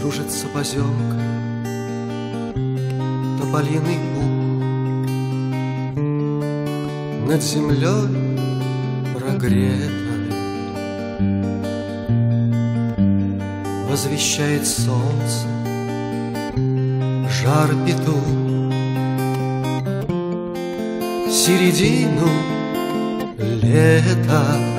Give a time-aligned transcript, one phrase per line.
[0.00, 1.16] Кружит сапозенка
[3.38, 4.30] Тополиный пух
[7.28, 8.08] Над землей
[9.14, 9.96] прогретой
[13.88, 15.46] Возвещает солнце
[17.30, 18.26] Жар петух
[21.30, 22.28] Середину
[23.38, 24.75] лета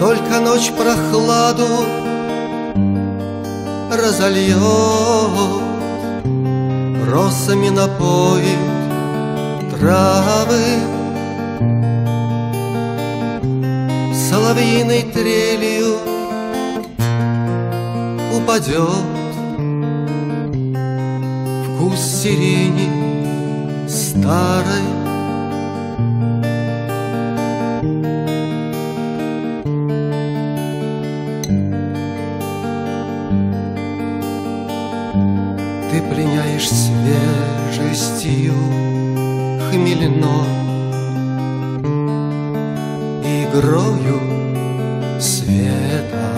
[0.00, 1.66] Только ночь прохладу
[3.92, 4.56] разольет,
[7.06, 8.58] Росами напоит
[9.78, 10.64] травы,
[14.14, 15.98] Соловьиной трелью
[18.34, 19.04] упадет
[21.76, 22.88] Вкус сирени
[23.86, 24.99] старой
[36.60, 38.54] пленяешь свежестью
[39.70, 40.44] хмельно.
[43.24, 44.20] Игрою
[45.20, 46.32] света.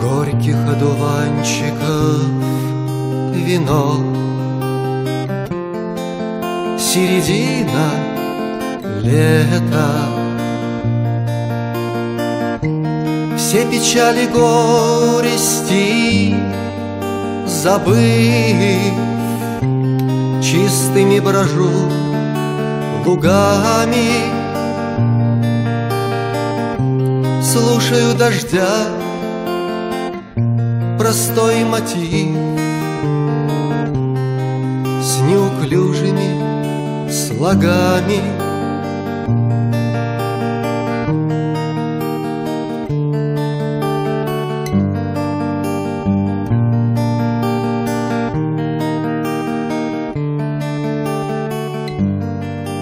[0.00, 2.22] Горьких одуванчиков
[3.34, 3.96] вино.
[6.78, 7.90] Середина
[9.02, 10.17] лета
[13.48, 15.24] Все печали горести
[17.46, 18.92] забыв
[20.42, 21.70] Чистыми брожу
[23.06, 24.10] лугами.
[27.42, 28.68] Слушаю дождя
[30.98, 32.36] простой мотив
[35.02, 38.20] С неуклюжими слогами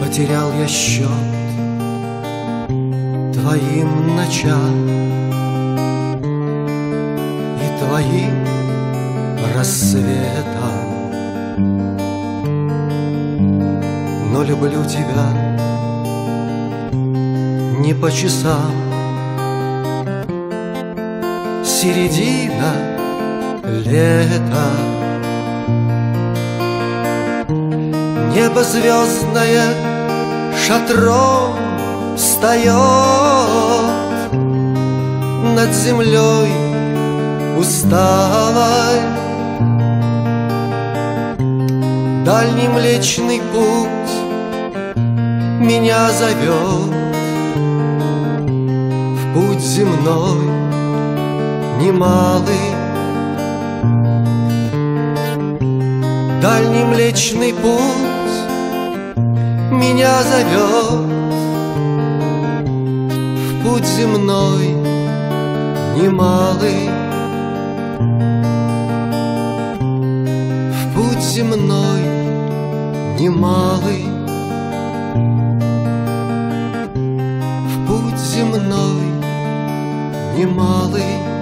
[0.00, 1.06] Потерял я счет
[3.32, 4.86] твоим ночам.
[7.62, 8.46] И твоим
[9.54, 10.96] рассветам
[14.36, 15.28] Но люблю тебя
[17.80, 18.70] не по часам.
[21.64, 22.74] Середина
[23.64, 24.95] лета
[28.36, 29.64] Небо звездное
[30.54, 31.56] шатром
[32.18, 32.74] встает
[35.54, 36.52] Над землей
[37.58, 39.00] усталой.
[42.26, 44.12] Дальний млечный путь
[45.58, 46.92] меня зовет
[49.16, 50.42] В путь земной
[51.80, 52.74] немалый.
[56.42, 58.15] Дальний млечный путь
[59.76, 61.06] меня зовет
[63.46, 64.68] В путь земной
[66.00, 66.88] немалый.
[70.72, 72.02] В путь земной
[73.20, 74.04] немалый.
[77.66, 79.02] В путь земной
[80.36, 81.35] немалый